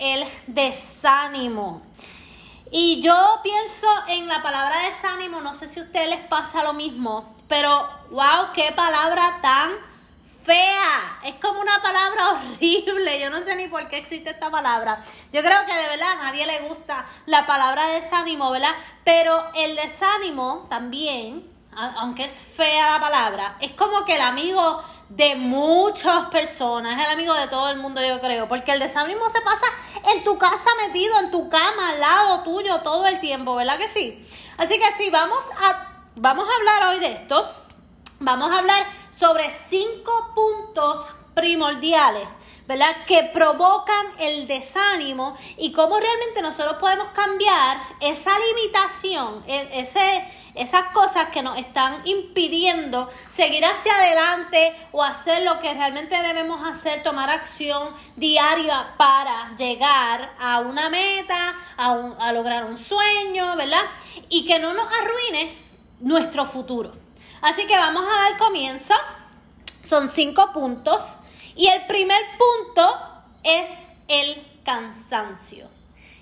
[0.00, 1.82] el desánimo.
[2.70, 6.72] Y yo pienso en la palabra desánimo, no sé si a ustedes les pasa lo
[6.72, 9.72] mismo, pero wow, qué palabra tan
[10.46, 11.20] fea.
[11.24, 13.20] Es como una palabra horrible.
[13.20, 15.02] Yo no sé ni por qué existe esta palabra.
[15.32, 18.74] Yo creo que de verdad a nadie le gusta la palabra desánimo, ¿verdad?
[19.04, 25.36] Pero el desánimo también, aunque es fea la palabra, es como que el amigo de
[25.36, 29.40] muchas personas, es el amigo de todo el mundo, yo creo, porque el desánimo se
[29.40, 29.66] pasa
[30.12, 33.88] en tu casa metido, en tu cama, al lado tuyo, todo el tiempo, ¿verdad que
[33.88, 34.26] sí?
[34.58, 37.50] Así que sí, vamos a, vamos a hablar hoy de esto.
[38.18, 42.26] Vamos a hablar sobre cinco puntos primordiales
[42.66, 43.04] ¿verdad?
[43.06, 50.90] Que provocan el desánimo y cómo realmente nosotros podemos cambiar esa limitación, e, ese, esas
[50.92, 57.02] cosas que nos están impidiendo seguir hacia adelante o hacer lo que realmente debemos hacer,
[57.02, 63.82] tomar acción diaria para llegar a una meta, a, a lograr un sueño, ¿verdad?
[64.28, 65.56] Y que no nos arruine
[66.00, 66.92] nuestro futuro.
[67.42, 68.94] Así que vamos a dar comienzo.
[69.84, 71.16] Son cinco puntos
[71.56, 72.98] y el primer punto
[73.42, 73.68] es
[74.08, 75.68] el cansancio.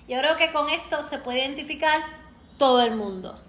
[0.07, 2.01] Yo creo que con esto se puede identificar
[2.57, 3.39] todo el mundo.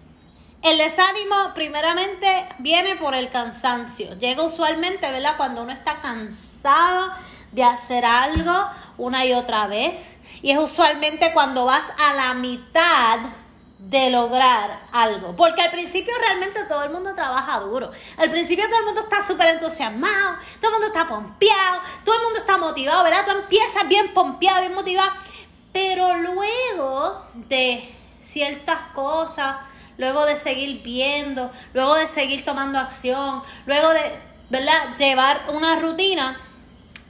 [0.63, 4.19] El desánimo primeramente viene por el cansancio.
[4.19, 5.37] Llega usualmente, ¿verdad?
[5.37, 7.13] Cuando uno está cansado
[7.53, 10.21] de hacer algo una y otra vez.
[10.43, 13.21] Y es usualmente cuando vas a la mitad
[13.79, 15.37] de lograr algo.
[15.37, 17.91] Porque al principio realmente todo el mundo trabaja duro.
[18.17, 22.23] Al principio todo el mundo está súper entusiasmado, todo el mundo está pompeado, todo el
[22.23, 23.25] mundo está motivado, ¿verdad?
[23.27, 25.13] Tú empiezas bien pompeado, bien motivado.
[25.73, 29.57] Pero luego de ciertas cosas,
[29.99, 34.19] luego de seguir viendo, luego de seguir tomando acción, luego de,
[34.49, 34.97] ¿verdad?
[34.97, 36.41] Llevar una rutina,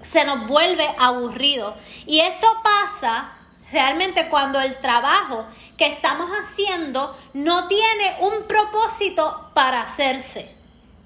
[0.02, 1.76] se nos vuelve aburrido.
[2.06, 3.35] Y esto pasa
[3.72, 5.46] realmente cuando el trabajo
[5.76, 10.54] que estamos haciendo no tiene un propósito para hacerse.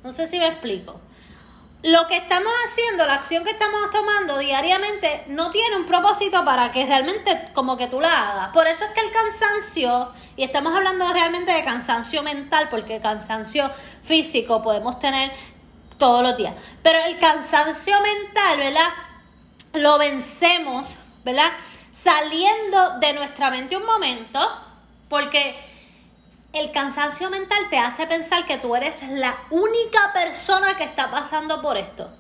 [0.03, 1.01] No sé si me explico.
[1.83, 6.71] Lo que estamos haciendo, la acción que estamos tomando diariamente, no tiene un propósito para
[6.71, 8.49] que realmente como que tú la hagas.
[8.49, 13.71] Por eso es que el cansancio, y estamos hablando realmente de cansancio mental, porque cansancio
[14.03, 15.33] físico podemos tener
[15.97, 18.89] todos los días, pero el cansancio mental, ¿verdad?
[19.73, 21.53] Lo vencemos, ¿verdad?
[22.03, 24.41] Saliendo de nuestra mente un momento,
[25.09, 25.59] porque
[26.53, 31.61] el cansancio mental te hace pensar que tú eres la única persona que está pasando
[31.61, 32.11] por esto.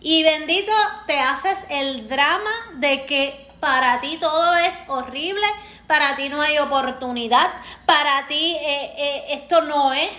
[0.00, 0.72] Y bendito,
[1.06, 5.46] te haces el drama de que para ti todo es horrible,
[5.86, 7.50] para ti no hay oportunidad,
[7.86, 10.10] para ti eh, eh, esto no es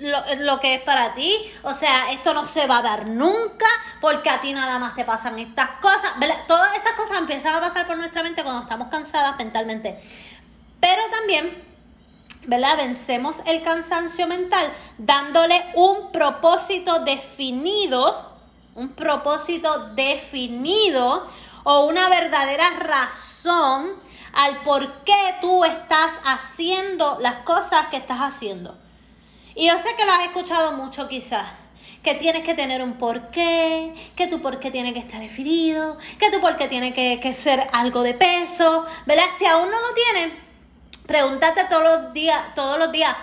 [0.00, 1.36] lo, que es para ti.
[1.62, 3.66] O sea, esto no se va a dar nunca
[4.00, 6.12] porque a ti nada más te pasan estas cosas.
[6.46, 9.98] Todas esas cosas empiezan a pasar por nuestra mente cuando estamos cansadas mentalmente.
[10.80, 11.62] Pero también,
[12.46, 12.76] ¿verdad?
[12.76, 18.32] Vencemos el cansancio mental dándole un propósito definido,
[18.74, 21.26] un propósito definido
[21.64, 24.00] o una verdadera razón
[24.32, 28.81] al por qué tú estás haciendo las cosas que estás haciendo.
[29.54, 31.46] Y yo sé que lo has escuchado mucho quizás,
[32.02, 36.40] que tienes que tener un porqué, que tu porqué tiene que estar definido, que tu
[36.40, 39.24] porqué tiene que, ser algo de peso, ¿verdad?
[39.38, 40.32] Si aún no lo tienes,
[41.06, 43.14] pregúntate todos los días, todos los días,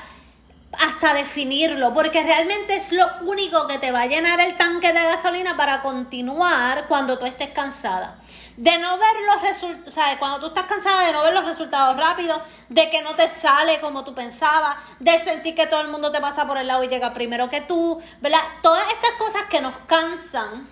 [0.78, 5.01] hasta definirlo, porque realmente es lo único que te va a llenar el tanque de
[5.01, 8.19] gasolina para continuar cuando tú estés cansada
[8.59, 11.96] de no ver los resultados, o cuando tú estás cansada de no ver los resultados
[11.96, 16.12] rápidos, de que no te sale como tú pensabas, de sentir que todo el mundo
[16.12, 18.42] te pasa por el lado y llega primero que tú, ¿verdad?
[18.62, 20.68] Todas estas cosas que nos cansan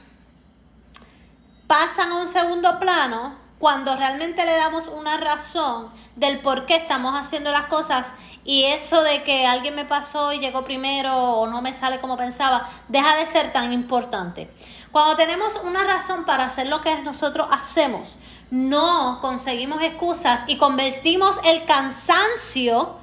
[1.65, 7.17] pasan a un segundo plano cuando realmente le damos una razón del por qué estamos
[7.17, 8.11] haciendo las cosas
[8.43, 12.17] y eso de que alguien me pasó y llegó primero o no me sale como
[12.17, 14.49] pensaba, deja de ser tan importante.
[14.97, 18.17] Cuando tenemos una razón para hacer lo que nosotros hacemos,
[18.49, 22.95] no conseguimos excusas y convertimos el cansancio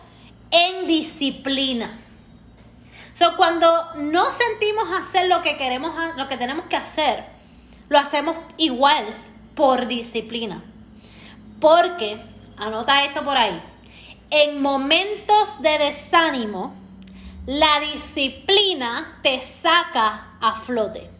[0.50, 1.96] en disciplina.
[3.12, 7.26] So, cuando no sentimos hacer lo que queremos, lo que tenemos que hacer,
[7.88, 9.14] lo hacemos igual
[9.54, 10.64] por disciplina.
[11.60, 12.20] Porque,
[12.56, 13.62] anota esto por ahí,
[14.30, 16.74] en momentos de desánimo,
[17.46, 21.13] la disciplina te saca a flote.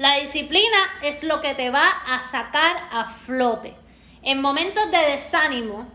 [0.00, 3.74] La disciplina es lo que te va a sacar a flote.
[4.22, 5.86] En momentos de desánimo,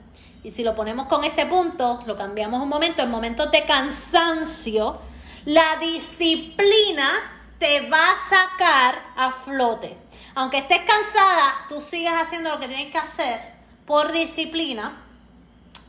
[0.44, 5.00] y si lo ponemos con este punto, lo cambiamos un momento, en momentos de cansancio,
[5.46, 7.14] la disciplina
[7.58, 9.98] te va a sacar a flote.
[10.36, 13.40] Aunque estés cansada, tú sigues haciendo lo que tienes que hacer
[13.88, 14.92] por disciplina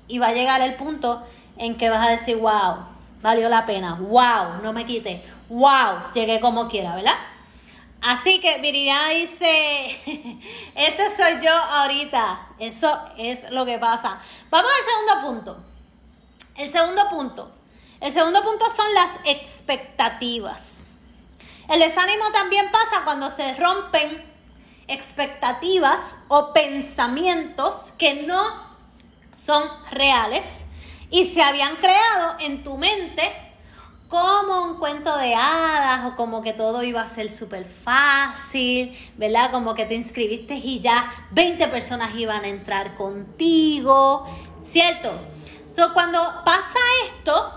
[0.09, 1.23] y va a llegar el punto
[1.59, 2.77] en que vas a decir, wow,
[3.21, 7.17] valió la pena, wow, no me quité, wow, llegué como quiera, ¿verdad?
[8.03, 10.01] Así que Viridiana dice,
[10.75, 14.21] este soy yo ahorita, eso es lo que pasa.
[14.51, 15.65] Vamos al segundo punto.
[16.57, 17.53] El segundo punto.
[18.01, 20.81] El segundo punto son las expectativas.
[21.69, 24.25] El desánimo también pasa cuando se rompen
[24.87, 28.77] expectativas o pensamientos que no
[29.33, 30.65] son reales
[31.11, 33.46] y se habían creado en tu mente
[34.09, 39.51] como un cuento de hadas o como que todo iba a ser súper fácil, ¿verdad?
[39.51, 44.27] Como que te inscribiste y ya 20 personas iban a entrar contigo,
[44.65, 45.13] ¿cierto?
[45.75, 47.53] So, cuando pasa esto,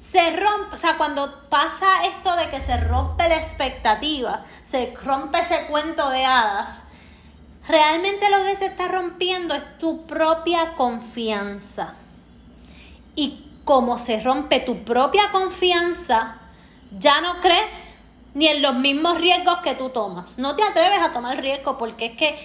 [0.00, 5.38] se rompe, o sea, cuando pasa esto de que se rompe la expectativa, se rompe
[5.38, 6.84] ese cuento de hadas,
[7.68, 11.94] realmente lo que se está rompiendo es tu propia confianza.
[13.14, 16.38] Y como se rompe tu propia confianza,
[16.98, 17.94] ya no crees
[18.34, 20.38] ni en los mismos riesgos que tú tomas.
[20.38, 22.38] No te atreves a tomar riesgo porque es que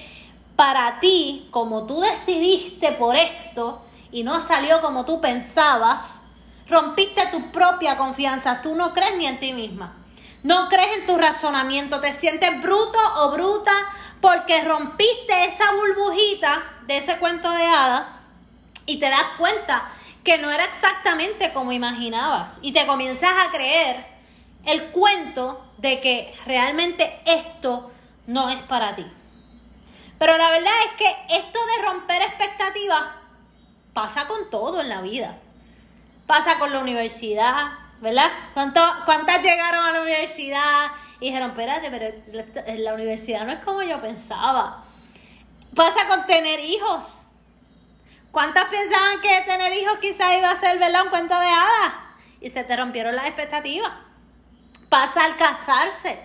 [0.55, 3.81] para ti, como tú decidiste por esto
[4.11, 6.23] y no salió como tú pensabas,
[6.67, 8.61] rompiste tu propia confianza.
[8.61, 9.95] Tú no crees ni en ti misma.
[10.43, 13.73] No crees en tu razonamiento, te sientes bruto o bruta
[14.21, 18.05] porque rompiste esa burbujita de ese cuento de hadas
[18.85, 19.89] y te das cuenta
[20.27, 24.05] que no era exactamente como imaginabas y te comienzas a creer
[24.65, 27.89] el cuento de que realmente esto
[28.25, 29.07] no es para ti.
[30.19, 33.03] Pero la verdad es que esto de romper expectativas
[33.93, 35.37] pasa con todo en la vida.
[36.25, 37.69] Pasa con la universidad,
[38.01, 38.29] ¿verdad?
[38.53, 40.91] ¿Cuántas llegaron a la universidad
[41.21, 42.13] y dijeron, espérate, pero
[42.83, 44.83] la universidad no es como yo pensaba?
[45.73, 47.26] Pasa con tener hijos.
[48.37, 51.05] ¿Cuántas pensaban que tener hijos quizás iba a ser ¿verdad?
[51.05, 51.93] un cuento de hadas?
[52.39, 53.91] Y se te rompieron las expectativas.
[54.89, 56.19] Pasa al casarse.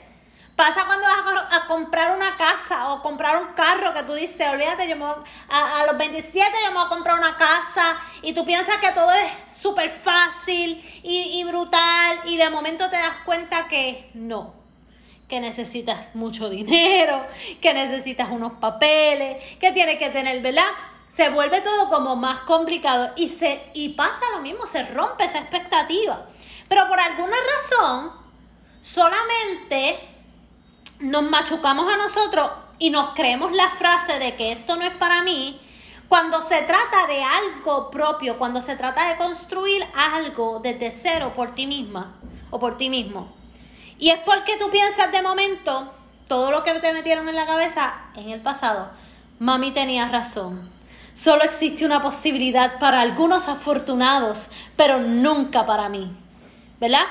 [0.54, 4.86] Pasa cuando vas a, comprar una casa o comprar un carro que tú dices, olvídate,
[4.90, 8.92] yo a, los 27 yo me voy a comprar una casa y tú piensas que
[8.92, 14.52] todo es súper fácil y, y brutal y de momento te das cuenta que no,
[15.30, 17.24] que necesitas mucho dinero,
[17.62, 20.68] que necesitas unos papeles, que tienes que tener, ¿verdad?
[21.14, 25.40] Se vuelve todo como más complicado y, se, y pasa lo mismo, se rompe esa
[25.40, 26.26] expectativa.
[26.68, 28.12] Pero por alguna razón,
[28.80, 30.08] solamente
[31.00, 35.22] nos machucamos a nosotros y nos creemos la frase de que esto no es para
[35.22, 35.60] mí,
[36.08, 41.54] cuando se trata de algo propio, cuando se trata de construir algo desde cero por
[41.54, 42.14] ti misma
[42.50, 43.32] o por ti mismo.
[43.98, 45.92] Y es porque tú piensas de momento
[46.26, 48.90] todo lo que te metieron en la cabeza en el pasado.
[49.38, 50.81] Mami tenía razón
[51.14, 56.10] Solo existe una posibilidad para algunos afortunados, pero nunca para mí.
[56.80, 57.06] ¿Verdad?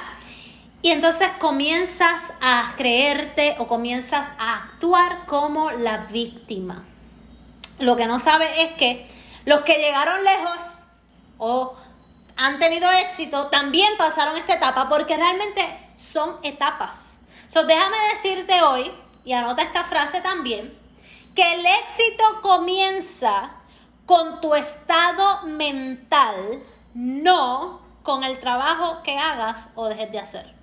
[0.82, 6.84] Y entonces comienzas a creerte o comienzas a actuar como la víctima.
[7.80, 9.08] Lo que no sabes es que
[9.46, 10.80] los que llegaron lejos
[11.38, 11.76] o
[12.36, 15.62] han tenido éxito también pasaron esta etapa porque realmente
[15.96, 17.18] son etapas.
[17.48, 18.92] So, déjame decirte hoy,
[19.24, 20.74] y anota esta frase también,
[21.36, 23.52] que el éxito comienza
[24.06, 26.62] con tu estado mental,
[26.94, 30.54] no con el trabajo que hagas o dejes de hacer.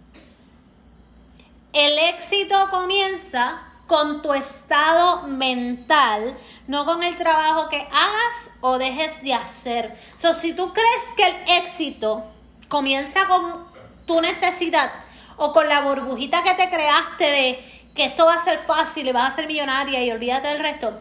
[1.72, 9.22] El éxito comienza con tu estado mental, no con el trabajo que hagas o dejes
[9.22, 9.96] de hacer.
[10.14, 12.24] So, si tú crees que el éxito
[12.68, 13.66] comienza con
[14.06, 14.92] tu necesidad
[15.36, 19.12] o con la burbujita que te creaste de que esto va a ser fácil y
[19.12, 21.00] vas a ser millonaria y olvídate del resto,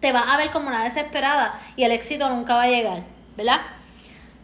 [0.00, 3.02] te vas a ver como una desesperada y el éxito nunca va a llegar,
[3.36, 3.60] ¿verdad?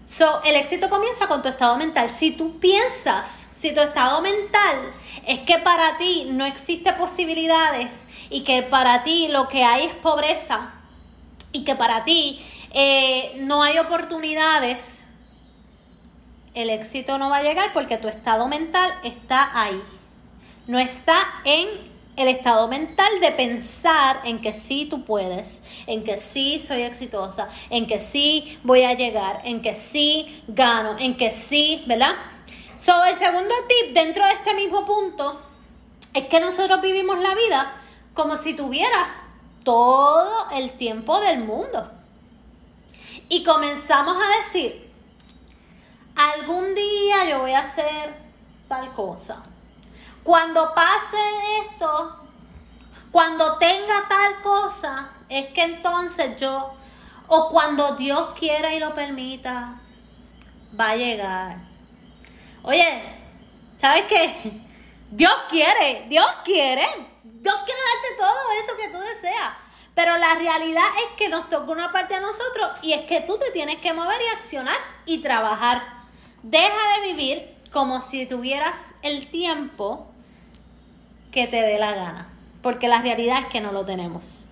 [0.06, 2.08] So, el éxito comienza con tu estado mental.
[2.08, 4.92] Si tú piensas, si tu estado mental
[5.26, 9.94] es que para ti no existe posibilidades y que para ti lo que hay es
[9.94, 10.74] pobreza
[11.50, 12.40] y que para ti
[12.72, 15.04] eh, no hay oportunidades,
[16.54, 19.82] el éxito no va a llegar porque tu estado mental está ahí.
[20.68, 21.68] No está en
[22.16, 27.48] el estado mental de pensar en que sí tú puedes, en que sí soy exitosa,
[27.68, 32.14] en que sí voy a llegar, en que sí gano, en que sí, ¿verdad?
[32.78, 35.40] So, el segundo tip dentro de este mismo punto
[36.14, 37.82] es que nosotros vivimos la vida
[38.14, 39.26] como si tuvieras
[39.62, 41.90] todo el tiempo del mundo.
[43.28, 44.90] Y comenzamos a decir,
[46.14, 48.14] algún día yo voy a hacer
[48.68, 49.42] tal cosa
[50.26, 51.16] cuando pase
[51.70, 52.18] esto,
[53.12, 56.74] Cuando tenga tal cosa, es que entonces yo,
[57.28, 59.80] o cuando Dios quiera y lo permita,
[60.78, 61.56] va a llegar.
[62.64, 63.02] Oye,
[63.76, 64.60] ¿sabes qué?
[65.12, 66.86] Dios quiere, Dios quiere,
[67.22, 69.52] Dios quiere darte todo eso que tú deseas.
[69.94, 73.38] Pero la realidad es que nos toca una parte a nosotros y es que tú
[73.38, 75.82] te tienes que mover y accionar y trabajar.
[76.42, 80.12] Deja de vivir como si tuvieras el tiempo
[81.30, 82.28] que te dé la gana.
[82.62, 84.46] Porque la realidad es que no lo tenemos.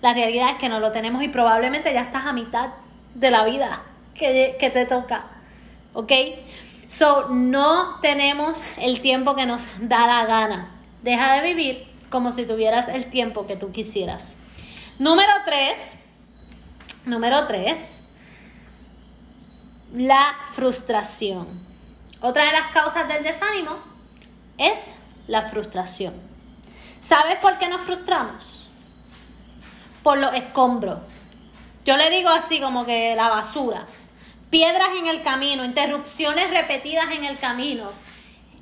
[0.00, 2.70] La realidad es que no lo tenemos y probablemente ya estás a mitad
[3.14, 3.82] de la vida
[4.14, 5.24] que, que te toca.
[5.94, 6.12] ¿Ok?
[6.88, 10.70] So, no tenemos el tiempo que nos da la gana.
[11.02, 14.36] Deja de vivir como si tuvieras el tiempo que tú quisieras.
[14.98, 15.96] Número tres,
[17.04, 18.00] número tres,
[19.92, 21.48] la frustración.
[22.20, 23.76] Otra de las causas del desánimo
[24.58, 24.92] es
[25.26, 26.14] la frustración.
[27.00, 28.66] ¿Sabes por qué nos frustramos?
[30.02, 30.98] Por los escombros.
[31.84, 33.86] Yo le digo así como que la basura.
[34.50, 37.90] Piedras en el camino, interrupciones repetidas en el camino.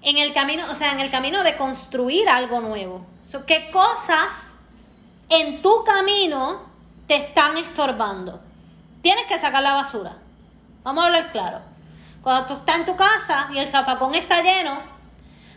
[0.02, 3.06] En el camino, o sea, en el camino de construir algo nuevo.
[3.46, 4.56] ¿Qué cosas
[5.32, 6.72] en tu camino
[7.06, 8.40] te están estorbando.
[9.00, 10.16] Tienes que sacar la basura.
[10.82, 11.60] Vamos a hablar claro.
[12.22, 14.78] Cuando tú estás en tu casa y el zafacón está lleno,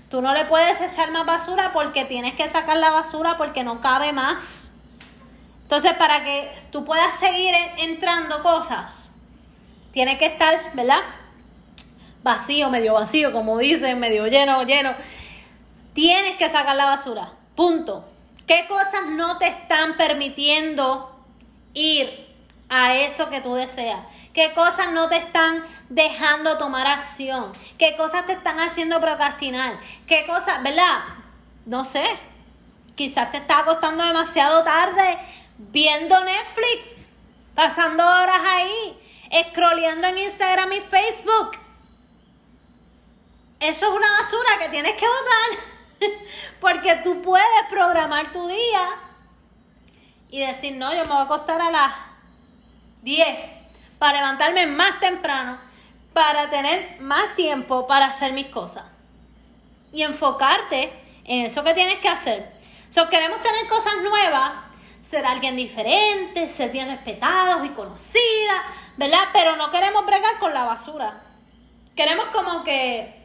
[0.10, 3.82] tú no le puedes echar más basura porque tienes que sacar la basura porque no
[3.82, 4.72] cabe más.
[5.64, 9.10] Entonces, para que tú puedas seguir entrando cosas,
[9.92, 11.02] tiene que estar, ¿verdad?
[12.22, 14.94] Vacío, medio vacío, como dicen, medio lleno, lleno.
[15.94, 17.32] Tienes que sacar la basura.
[17.56, 18.06] Punto.
[18.46, 21.20] ¿Qué cosas no te están permitiendo
[21.74, 22.28] ir
[22.70, 24.02] a eso que tú deseas?
[24.36, 27.54] ¿Qué cosas no te están dejando tomar acción?
[27.80, 29.80] ¿Qué cosas te están haciendo procrastinar?
[30.06, 31.04] ¿Qué cosas, verdad?
[31.66, 32.04] No sé.
[32.96, 35.18] Quizás te está acostando demasiado tarde
[35.58, 37.08] viendo Netflix,
[37.56, 39.00] pasando horas ahí,
[39.52, 41.52] scrolleando en Instagram y Facebook.
[43.62, 46.12] Eso es una basura que tienes que botar.
[46.60, 49.00] Porque tú puedes programar tu día
[50.30, 51.94] y decir, no, yo me voy a acostar a las
[53.04, 53.56] 10
[54.06, 55.58] para levantarme más temprano,
[56.14, 58.84] para tener más tiempo para hacer mis cosas.
[59.92, 60.94] Y enfocarte
[61.24, 62.52] en eso que tienes que hacer.
[62.88, 64.52] Si queremos tener cosas nuevas,
[65.02, 68.64] ser alguien diferente, ser bien respetados y conocida,
[68.96, 69.30] ¿verdad?
[69.34, 71.24] Pero no queremos bregar con la basura.
[71.96, 73.24] Queremos como que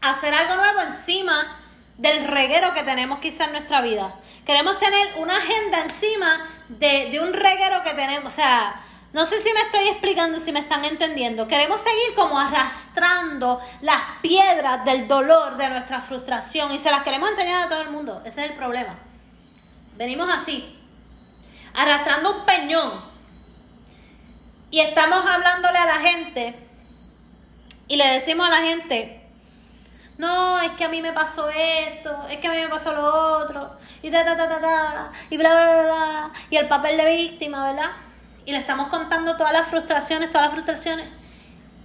[0.00, 1.60] hacer algo nuevo encima
[1.96, 4.16] del reguero que tenemos quizá en nuestra vida.
[4.44, 8.32] Queremos tener una agenda encima de, un reguero que tenemos.
[8.32, 11.48] O sea, no sé si me estoy explicando, si me están entendiendo.
[11.48, 17.30] Queremos seguir como arrastrando las piedras del dolor, de nuestra frustración y se las queremos
[17.30, 18.20] enseñar a todo el mundo.
[18.26, 18.98] Ese es el problema.
[19.96, 20.78] Venimos así,
[21.74, 23.02] arrastrando un peñón
[24.70, 26.54] y estamos hablándole a la gente
[27.88, 29.26] y le decimos a la gente,
[30.18, 33.38] no, es que a mí me pasó esto, es que a mí me pasó lo
[33.38, 36.98] otro, y ta, ta, ta, ta, ta, y bla, bla, bla, bla, y el papel
[36.98, 37.90] de víctima, ¿verdad?
[38.48, 41.06] Y le estamos contando todas las frustraciones, todas las frustraciones.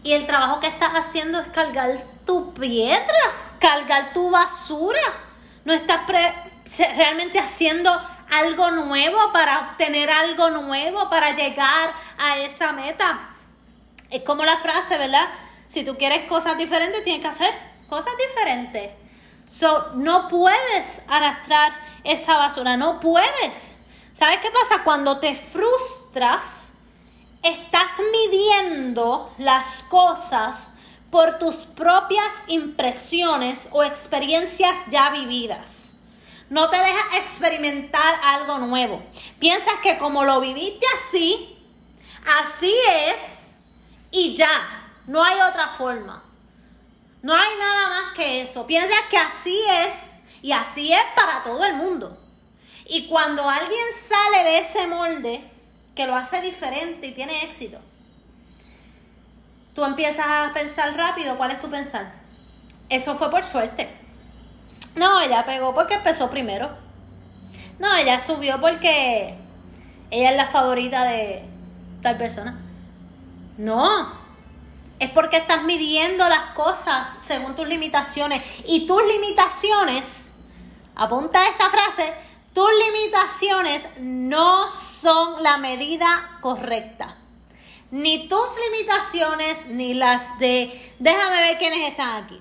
[0.02, 3.04] Y el trabajo que estás haciendo es cargar tu piedra,
[3.60, 5.02] cargar tu basura.
[5.66, 6.08] No estás
[6.96, 7.92] realmente haciendo
[8.32, 13.20] algo nuevo para obtener algo nuevo, para llegar a esa meta.
[14.10, 15.28] Es como la frase, ¿verdad?
[15.68, 17.54] Si tú quieres cosas diferentes, tienes que hacer
[17.90, 18.90] cosas diferentes.
[19.50, 21.74] So, no puedes arrastrar
[22.06, 23.76] esa basura, no puedes.
[24.14, 24.84] ¿Sabes qué pasa?
[24.84, 26.74] Cuando te frustras,
[27.42, 30.70] estás midiendo las cosas
[31.10, 35.96] por tus propias impresiones o experiencias ya vividas.
[36.50, 39.04] No te dejas experimentar algo nuevo.
[39.40, 41.58] Piensas que como lo viviste así,
[42.42, 42.74] así
[43.08, 43.56] es
[44.12, 46.24] y ya, no hay otra forma.
[47.24, 48.68] No hay nada más que eso.
[48.68, 52.23] Piensa que así es y así es para todo el mundo.
[52.86, 55.42] Y cuando alguien sale de ese molde,
[55.96, 57.80] que lo hace diferente y tiene éxito,
[59.76, 62.14] tú empiezas a pensar rápido, ¿cuál es tu pensar?
[62.90, 63.90] Eso fue por suerte.
[64.96, 66.70] No, ella pegó porque empezó primero.
[67.80, 69.36] No, ella subió porque
[70.12, 71.44] ella es la favorita de
[72.02, 72.60] tal persona.
[73.58, 74.14] No,
[75.00, 78.44] es porque estás midiendo las cosas según tus limitaciones.
[78.66, 80.32] Y tus limitaciones,
[80.96, 82.14] apunta esta frase,
[82.54, 87.18] tus limitaciones no son la medida correcta.
[87.90, 90.94] Ni tus limitaciones, ni las de...
[91.00, 92.40] Déjame ver quiénes están aquí.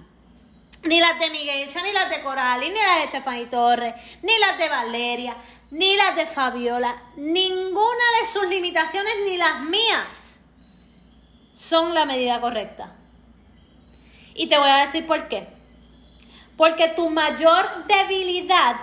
[0.85, 4.59] Ni las de Miguel, ni las de Coral, ni las de Estefany Torres, ni las
[4.59, 5.37] de Valeria,
[5.71, 7.03] ni las de Fabiola.
[7.17, 10.41] Ninguna de sus limitaciones, ni las mías,
[11.55, 12.97] son la medida correcta.
[14.35, 15.47] Y te voy a decir por qué.
[16.57, 18.77] Porque tu mayor debilidad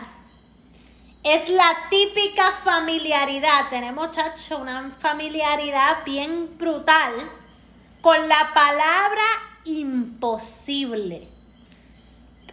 [1.23, 3.69] es la típica familiaridad.
[3.69, 7.29] Tenemos, chacho, una familiaridad bien brutal
[8.01, 9.23] con la palabra
[9.65, 11.27] imposible.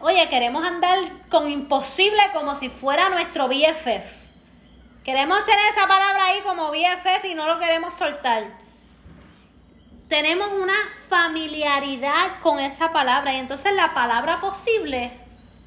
[0.00, 0.98] Oye, queremos andar
[1.30, 4.26] con imposible como si fuera nuestro BFF.
[5.04, 8.44] Queremos tener esa palabra ahí como BFF y no lo queremos soltar.
[10.08, 10.74] Tenemos una
[11.08, 15.12] familiaridad con esa palabra y entonces la palabra posible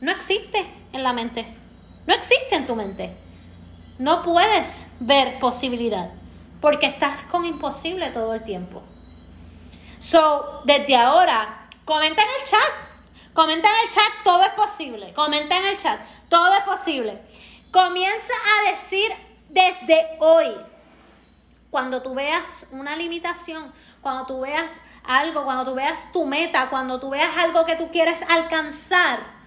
[0.01, 1.58] no existe en la mente.
[2.09, 3.15] No existe en tu mente.
[3.99, 6.09] No puedes ver posibilidad
[6.59, 8.81] porque estás con imposible todo el tiempo.
[9.99, 13.31] So, desde ahora, comenta en el chat.
[13.35, 15.13] Comenta en el chat, todo es posible.
[15.13, 17.21] Comenta en el chat, todo es posible.
[17.69, 19.11] Comienza a decir
[19.49, 20.47] desde hoy,
[21.69, 26.99] cuando tú veas una limitación, cuando tú veas algo, cuando tú veas tu meta, cuando
[26.99, 29.38] tú veas algo que tú quieres alcanzar,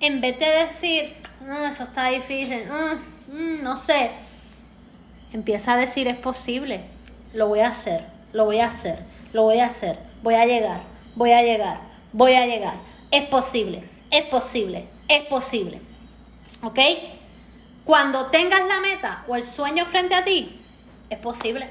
[0.00, 4.10] en vez de decir, mm, eso está difícil, mm, mm, no sé,
[5.32, 6.82] empieza a decir, es posible,
[7.32, 8.98] lo voy a hacer, lo voy a hacer,
[9.32, 10.80] lo voy a hacer, voy a llegar,
[11.14, 11.80] voy a llegar,
[12.12, 12.74] voy a llegar,
[13.10, 15.80] es posible, es posible, es posible.
[16.62, 16.78] ¿Ok?
[17.84, 20.60] Cuando tengas la meta o el sueño frente a ti,
[21.10, 21.68] es posible.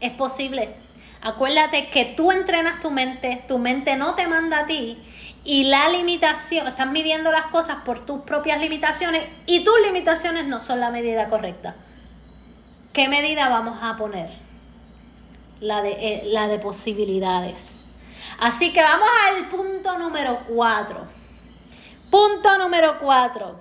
[0.00, 0.74] Es posible.
[1.20, 4.98] Acuérdate que tú entrenas tu mente, tu mente no te manda a ti
[5.44, 10.60] y la limitación, estás midiendo las cosas por tus propias limitaciones y tus limitaciones no
[10.60, 11.74] son la medida correcta.
[12.92, 14.30] ¿Qué medida vamos a poner?
[15.60, 17.84] La de, eh, la de posibilidades.
[18.38, 21.06] Así que vamos al punto número cuatro.
[22.10, 23.60] Punto número cuatro.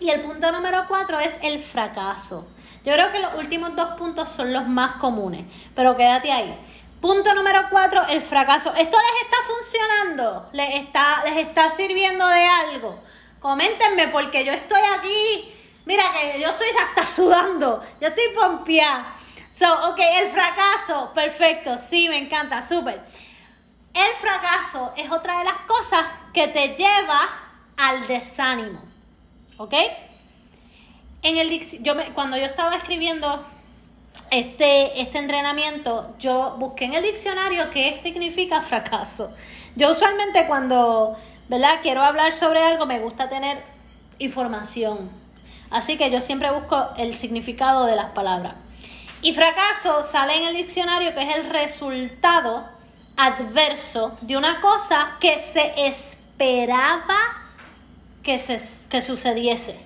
[0.00, 2.46] Y el punto número cuatro es el fracaso.
[2.84, 5.44] Yo creo que los últimos dos puntos son los más comunes,
[5.74, 6.58] pero quédate ahí.
[7.02, 8.72] Punto número cuatro, el fracaso.
[8.76, 10.48] ¿Esto les está funcionando?
[10.52, 13.02] ¿Les está, les está sirviendo de algo?
[13.40, 15.52] Coméntenme porque yo estoy aquí.
[15.84, 17.84] Mira que yo estoy hasta sudando.
[18.00, 19.16] Yo estoy pompeada.
[19.50, 21.10] So, ok, el fracaso.
[21.12, 21.76] Perfecto.
[21.76, 22.66] Sí, me encanta.
[22.66, 23.02] Súper.
[23.92, 27.28] El fracaso es otra de las cosas que te lleva
[27.78, 28.80] al desánimo.
[29.56, 29.74] ¿Ok?
[31.22, 33.44] En el yo cuando yo estaba escribiendo
[34.30, 39.34] este, este entrenamiento, yo busqué en el diccionario qué significa fracaso.
[39.76, 41.16] Yo usualmente cuando,
[41.48, 41.80] ¿verdad?
[41.82, 43.62] Quiero hablar sobre algo, me gusta tener
[44.18, 45.10] información.
[45.70, 48.54] Así que yo siempre busco el significado de las palabras.
[49.22, 52.68] Y fracaso sale en el diccionario que es el resultado
[53.16, 57.16] adverso de una cosa que se esperaba
[58.22, 59.78] que, se, que sucediese.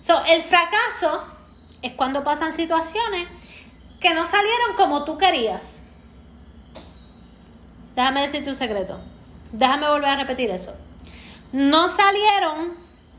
[0.00, 1.35] So, el fracaso
[1.82, 3.28] es cuando pasan situaciones
[4.00, 5.82] que no salieron como tú querías.
[7.94, 8.98] Déjame decirte un secreto.
[9.52, 10.74] Déjame volver a repetir eso.
[11.52, 12.74] No salieron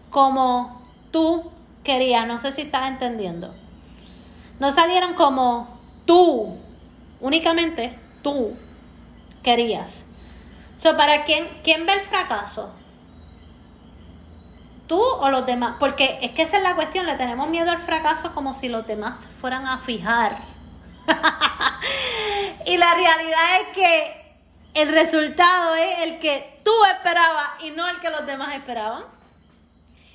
[0.10, 1.52] como tú
[1.84, 2.28] querías.
[2.28, 3.54] No sé si estás entendiendo.
[4.60, 6.58] No salieron como tú,
[7.20, 8.56] únicamente tú
[9.44, 10.06] querías.
[10.76, 12.72] So, ¿para quién, quién ve el fracaso?
[14.88, 17.80] Tú o los demás, porque es que esa es la cuestión, le tenemos miedo al
[17.80, 20.40] fracaso como si los demás fueran a fijar.
[22.66, 24.28] y la realidad es que
[24.74, 29.04] el resultado es el que tú esperabas y no el que los demás esperaban.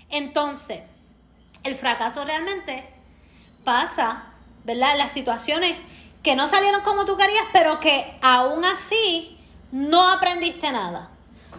[0.09, 0.83] Entonces,
[1.65, 2.89] el fracaso realmente
[3.65, 4.25] pasa,
[4.65, 4.97] ¿verdad?
[4.97, 5.77] Las situaciones
[6.23, 9.39] que no salieron como tú querías, pero que aún así
[9.71, 11.12] no aprendiste nada.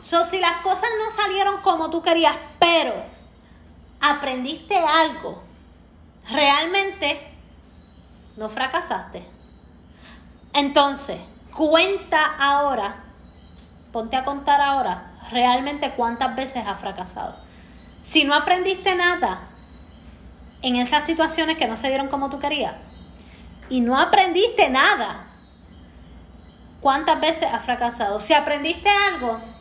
[0.03, 2.93] So, si las cosas no salieron como tú querías, pero
[4.01, 5.41] aprendiste algo,
[6.29, 7.25] realmente
[8.35, 9.25] no fracasaste.
[10.51, 11.21] Entonces,
[11.55, 12.97] cuenta ahora,
[13.93, 17.37] ponte a contar ahora, realmente cuántas veces has fracasado.
[18.01, 19.47] Si no aprendiste nada
[20.63, 22.75] en esas situaciones que no se dieron como tú querías,
[23.69, 25.27] y no aprendiste nada,
[26.81, 28.19] ¿cuántas veces has fracasado?
[28.19, 29.52] Si aprendiste algo,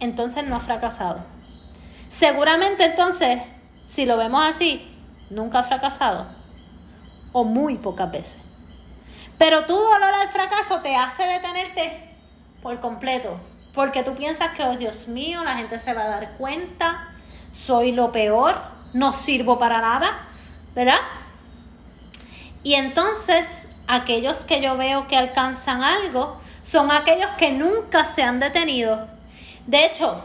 [0.00, 1.20] entonces no has fracasado.
[2.08, 3.42] Seguramente entonces,
[3.86, 4.94] si lo vemos así,
[5.30, 6.26] nunca has fracasado.
[7.32, 8.40] O muy pocas veces.
[9.36, 12.14] Pero tu dolor al fracaso te hace detenerte
[12.62, 13.38] por completo.
[13.74, 17.08] Porque tú piensas que, oh Dios mío, la gente se va a dar cuenta,
[17.50, 18.56] soy lo peor,
[18.92, 20.26] no sirvo para nada,
[20.74, 20.98] ¿verdad?
[22.64, 28.40] Y entonces aquellos que yo veo que alcanzan algo son aquellos que nunca se han
[28.40, 29.17] detenido
[29.68, 30.18] De hecho,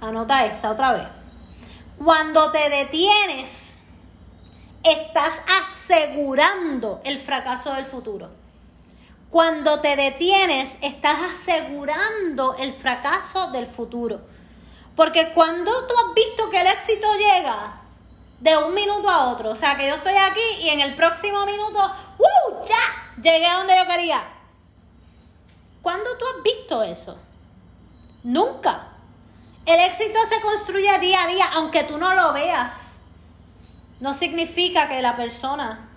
[0.00, 1.08] anota esta otra vez.
[1.98, 3.82] Cuando te detienes,
[4.84, 8.30] estás asegurando el fracaso del futuro.
[9.30, 14.20] Cuando te detienes, estás asegurando el fracaso del futuro.
[14.94, 17.80] Porque cuando tú has visto que el éxito llega
[18.38, 21.44] de un minuto a otro, o sea, que yo estoy aquí y en el próximo
[21.46, 21.80] minuto,
[22.18, 22.64] ¡uh!
[22.64, 23.20] ¡Ya!
[23.20, 24.22] Llegué a donde yo quería.
[25.82, 27.18] ¿Cuándo tú has visto eso?
[28.22, 28.88] Nunca.
[29.66, 33.00] El éxito se construye día a día, aunque tú no lo veas.
[33.98, 35.88] No significa que la persona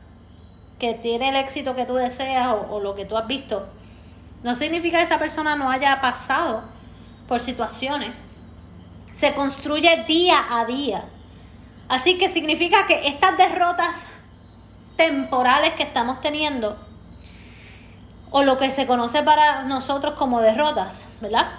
[0.79, 3.67] que tiene el éxito que tú deseas o, lo que tú has visto,
[4.41, 6.63] no significa que esa persona no haya pasado
[7.27, 8.11] por situaciones.
[9.11, 11.03] Se construye día a día.
[11.89, 14.07] Así que significa que estas derrotas
[14.95, 16.77] temporales que estamos teniendo,
[18.31, 21.49] o lo que se conoce para nosotros como derrotas, ¿verdad?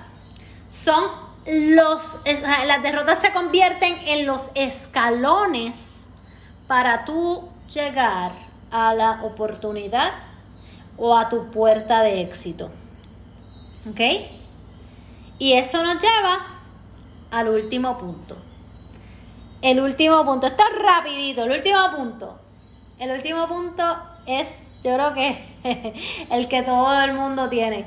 [0.70, 1.02] Son
[1.46, 6.08] los, las derrotas se convierten en los escalones
[6.68, 8.30] para tú llegar
[8.70, 10.12] a la oportunidad
[10.96, 12.70] o a tu puerta de éxito.
[13.90, 14.00] ¿Ok?
[15.40, 16.38] Y eso nos lleva
[17.32, 18.36] al último punto.
[19.62, 22.38] El último punto, esto es rapidito, el último punto.
[23.00, 23.82] El último punto
[24.24, 25.96] es, yo creo que
[26.30, 27.86] el que todo el mundo tiene.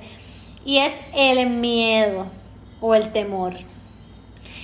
[0.66, 2.43] Y es el miedo
[2.86, 3.54] o el temor.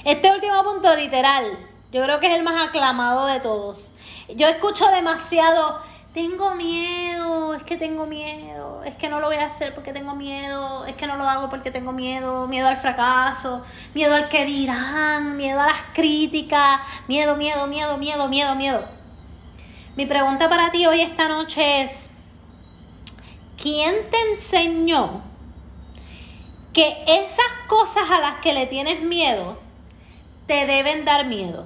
[0.03, 1.45] Este último punto literal,
[1.93, 3.93] yo creo que es el más aclamado de todos.
[4.35, 5.79] Yo escucho demasiado,
[6.13, 10.15] tengo miedo, es que tengo miedo, es que no lo voy a hacer porque tengo
[10.15, 14.43] miedo, es que no lo hago porque tengo miedo, miedo al fracaso, miedo al que
[14.45, 18.83] dirán, miedo a las críticas, miedo, miedo, miedo, miedo, miedo, miedo.
[19.95, 22.09] Mi pregunta para ti hoy esta noche es,
[23.55, 25.28] ¿quién te enseñó
[26.79, 29.57] que esas cosas a las que le tienes miedo
[30.47, 31.65] te deben dar miedo?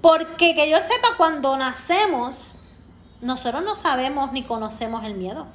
[0.00, 2.54] Porque que yo sepa, cuando nacemos,
[3.20, 5.48] nosotros no sabemos ni conocemos el miedo.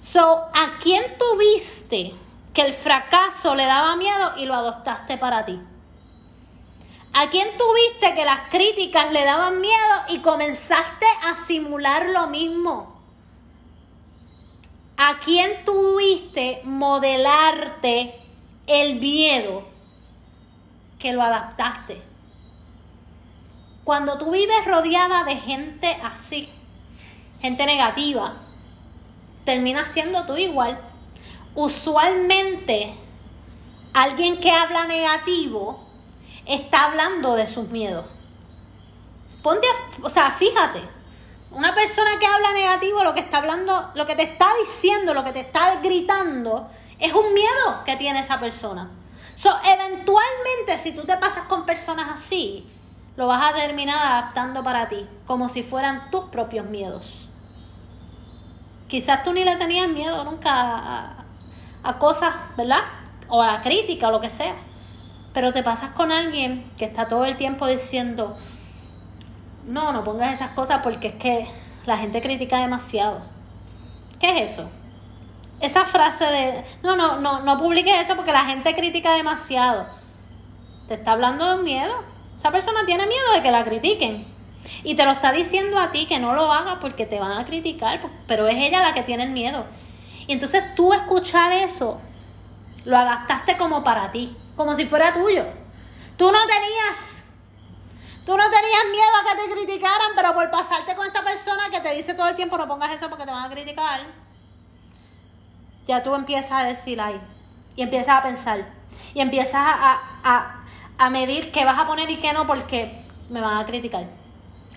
[0.00, 2.14] So, ¿a quién tuviste
[2.52, 5.60] que el fracaso le daba miedo y lo adoptaste para ti?
[7.12, 12.91] ¿A quién tuviste que las críticas le daban miedo y comenzaste a simular lo mismo?
[15.04, 18.20] ¿A quién tuviste modelarte
[18.68, 19.64] el miedo
[21.00, 22.00] que lo adaptaste?
[23.82, 26.48] Cuando tú vives rodeada de gente así,
[27.40, 28.34] gente negativa,
[29.44, 30.78] terminas siendo tú igual.
[31.56, 32.94] Usualmente,
[33.92, 35.80] alguien que habla negativo
[36.46, 38.06] está hablando de sus miedos.
[39.42, 39.66] Ponte,
[40.00, 40.80] o sea, fíjate,
[41.54, 45.24] una persona que habla negativo lo que está hablando, lo que te está diciendo, lo
[45.24, 48.90] que te está gritando, es un miedo que tiene esa persona.
[49.34, 52.68] So, eventualmente, si tú te pasas con personas así,
[53.16, 57.28] lo vas a terminar adaptando para ti, como si fueran tus propios miedos.
[58.88, 61.24] Quizás tú ni le tenías miedo nunca
[61.82, 62.80] a, cosas, ¿verdad?
[63.28, 64.54] O a la crítica o lo que sea.
[65.32, 68.36] Pero te pasas con alguien que está todo el tiempo diciendo,
[69.66, 71.46] no, no pongas esas cosas porque es que
[71.86, 73.22] la gente critica demasiado.
[74.20, 74.70] ¿Qué es eso?
[75.60, 79.86] Esa frase de, no, no, no, no publiques eso porque la gente critica demasiado.
[80.88, 81.92] Te está hablando de un miedo.
[82.36, 84.26] Esa persona tiene miedo de que la critiquen.
[84.84, 87.44] Y te lo está diciendo a ti que no lo hagas porque te van a
[87.44, 89.64] criticar, pero es ella la que tiene el miedo.
[90.26, 92.00] Y entonces tú escuchar eso,
[92.84, 95.44] lo adaptaste como para ti, como si fuera tuyo.
[96.16, 97.21] Tú no tenías,
[98.24, 101.80] tú no tenías miedo a que te criticaran, pero por pasarte con esta persona que
[101.80, 104.00] te dice todo el tiempo no pongas eso porque te van a criticar,
[105.86, 107.20] ya tú empiezas a decir ahí,
[107.76, 108.66] y empiezas a pensar,
[109.14, 110.62] y empiezas a
[111.02, 114.06] a medir qué vas a poner y qué no porque me van a criticar.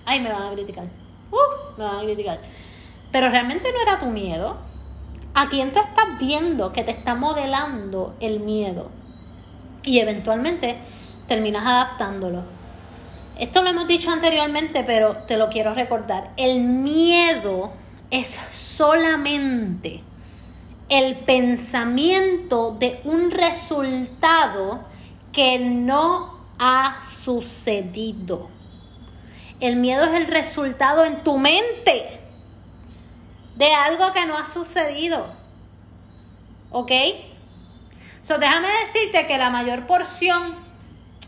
[0.06, 0.86] Ay, me van a criticar.
[1.32, 2.40] Uh, me van a criticar.
[3.12, 4.58] Pero realmente no era tu miedo.
[5.36, 8.90] ¿A quién tú estás viendo que te está modelando el miedo?
[9.84, 10.78] Y eventualmente
[11.28, 12.44] terminas adaptándolo.
[13.38, 16.32] Esto lo hemos dicho anteriormente, pero te lo quiero recordar.
[16.38, 17.74] El miedo
[18.10, 20.04] es solamente
[20.88, 24.86] el pensamiento de un resultado
[25.34, 28.50] que no ha sucedido.
[29.60, 32.22] El miedo es el resultado en tu mente
[33.58, 35.28] de algo que no ha sucedido.
[36.72, 36.92] ¿Ok?
[38.22, 40.56] So, déjame decirte que la mayor porción,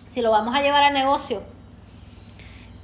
[0.10, 1.44] si lo vamos a llevar al negocio,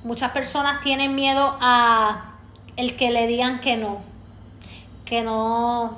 [0.04, 2.34] muchas personas tienen miedo a
[2.76, 4.02] el que le digan que no,
[5.06, 5.98] que no,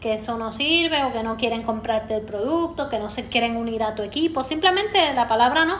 [0.00, 3.56] que eso no sirve o que no quieren comprarte el producto, que no se quieren
[3.56, 5.78] unir a tu equipo, simplemente la palabra no,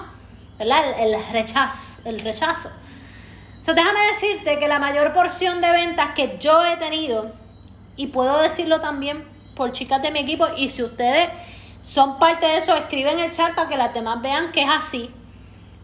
[0.59, 1.01] ¿verdad?
[1.01, 2.71] El, rechazo, el rechazo.
[3.61, 7.33] So, déjame decirte que la mayor porción de ventas que yo he tenido,
[7.97, 11.31] y puedo decirlo también por chicas de mi equipo, y si ustedes
[11.81, 14.69] son parte de eso, escriben en el chat para que las demás vean que es
[14.71, 15.11] así.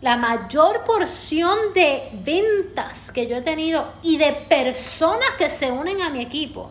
[0.00, 6.00] La mayor porción de ventas que yo he tenido y de personas que se unen
[6.00, 6.70] a mi equipo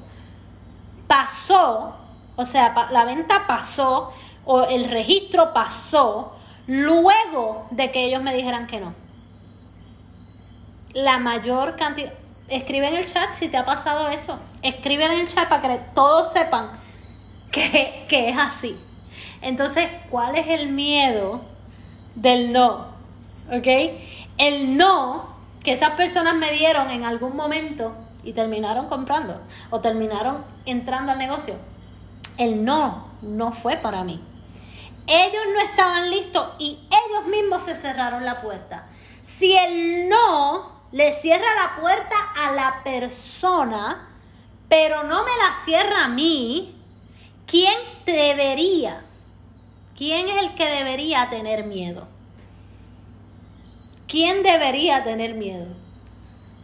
[1.07, 1.95] pasó,
[2.35, 4.11] o sea, la venta pasó
[4.45, 8.93] o el registro pasó luego de que ellos me dijeran que no.
[10.93, 12.13] La mayor cantidad...
[12.47, 14.39] Escribe en el chat si te ha pasado eso.
[14.63, 16.79] Escribe en el chat para que todos sepan
[17.51, 18.75] que, que es así.
[19.41, 21.41] Entonces, ¿cuál es el miedo
[22.15, 22.88] del no?
[23.51, 23.67] ¿Ok?
[24.37, 30.43] El no que esas personas me dieron en algún momento y terminaron comprando o terminaron
[30.65, 31.55] entrando al negocio.
[32.37, 34.21] El no, no fue para mí.
[35.07, 38.87] Ellos no estaban listos y ellos mismos se cerraron la puerta.
[39.21, 44.07] Si el no le cierra la puerta a la persona,
[44.69, 46.75] pero no me la cierra a mí,
[47.47, 49.03] ¿quién debería?
[49.97, 52.07] ¿Quién es el que debería tener miedo?
[54.09, 55.67] ¿Quién debería tener miedo?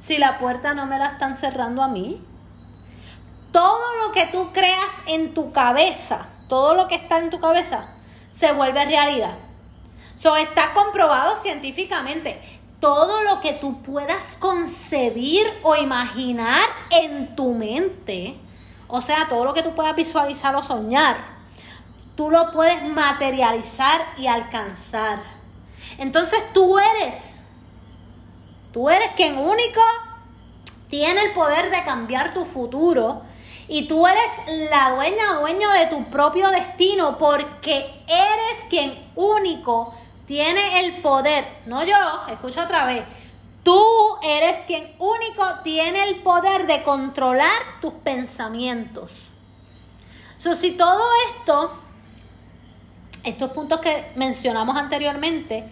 [0.05, 2.21] si la puerta no me la están cerrando a mí?
[3.51, 7.87] Todo lo que tú creas en tu cabeza, todo lo que está en tu cabeza,
[8.29, 9.33] se vuelve realidad.
[10.13, 12.39] Eso está comprobado científicamente.
[12.79, 18.37] Todo lo que tú puedas concebir o imaginar en tu mente,
[18.87, 21.17] o sea, todo lo que tú puedas visualizar o soñar,
[22.15, 25.23] tú lo puedes materializar y alcanzar.
[25.97, 27.34] Entonces tú eres
[28.75, 29.79] Tú eres quien único
[30.89, 33.21] tiene el poder de cambiar tu futuro.
[33.69, 40.81] Y tú eres la dueña dueño de tu propio destino porque eres quien único tiene
[40.81, 41.47] el poder.
[41.67, 41.95] No yo,
[42.29, 43.05] escucha otra vez.
[43.63, 43.81] Tú
[44.21, 49.31] eres quien único tiene el poder de controlar tus pensamientos.
[50.35, 51.71] So, si todo esto,
[53.23, 55.63] estos puntos que mencionamos anteriormente,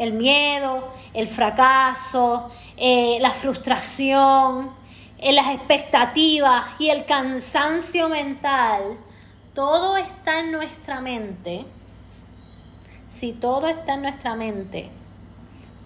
[0.00, 4.70] el miedo, el fracaso, eh, la frustración,
[5.18, 8.96] eh, las expectativas y el cansancio mental,
[9.54, 11.66] todo está en nuestra mente.
[13.10, 14.88] Si todo está en nuestra mente,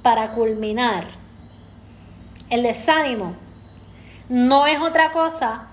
[0.04, 1.08] para culminar,
[2.50, 3.34] el desánimo
[4.28, 5.70] no es otra cosa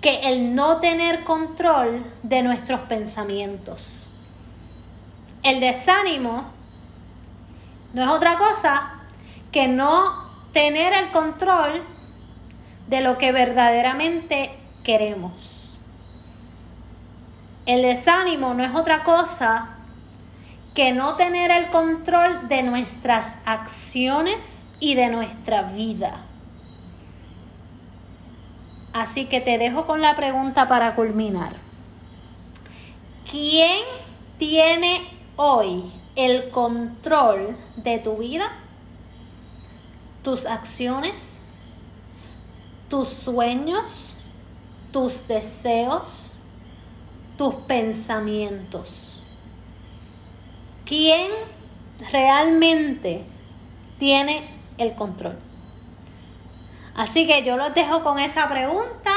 [0.00, 4.08] que el no tener control de nuestros pensamientos.
[5.42, 6.61] El desánimo
[7.92, 8.94] no es otra cosa
[9.50, 11.84] que no tener el control
[12.88, 15.80] de lo que verdaderamente queremos.
[17.66, 19.76] El desánimo no es otra cosa
[20.74, 26.22] que no tener el control de nuestras acciones y de nuestra vida.
[28.92, 31.52] Así que te dejo con la pregunta para culminar.
[33.30, 33.78] ¿Quién
[34.38, 35.02] tiene
[35.36, 38.52] hoy el control de tu vida,
[40.22, 41.48] tus acciones,
[42.88, 44.18] tus sueños,
[44.92, 46.32] tus deseos,
[47.38, 49.22] tus pensamientos.
[50.84, 51.30] ¿Quién
[52.10, 53.24] realmente
[53.98, 55.38] tiene el control?
[56.94, 59.12] Así que yo los dejo con esa pregunta.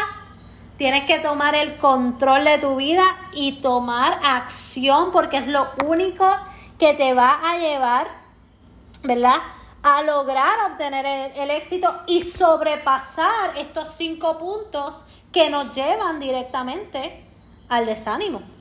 [0.77, 3.03] Tienes que tomar el control de tu vida
[3.33, 8.07] y tomar acción porque es lo único que te va a llevar,
[9.03, 9.37] ¿verdad?
[9.83, 17.23] A lograr obtener el, éxito y sobrepasar estos cinco puntos que nos llevan directamente
[17.69, 18.54] al desánimo.